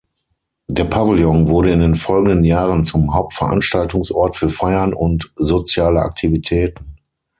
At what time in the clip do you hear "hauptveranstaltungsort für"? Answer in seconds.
3.13-4.49